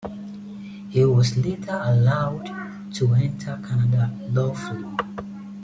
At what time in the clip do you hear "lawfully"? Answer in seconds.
4.31-4.95